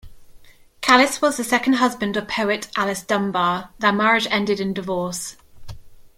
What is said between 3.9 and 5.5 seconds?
marriage ended in divorce.